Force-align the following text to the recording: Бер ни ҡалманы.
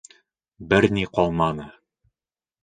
Бер 0.71 0.87
ни 0.95 1.03
ҡалманы. 1.19 1.69